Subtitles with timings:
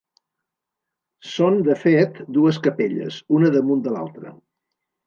[1.33, 4.39] Són, de fet, dues capelles, una damunt de l'altra.